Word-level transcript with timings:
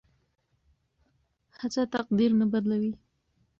هڅه 1.59 1.81
تقدیر 1.95 2.31
نه 2.39 2.45
بدلوي. 2.51 2.91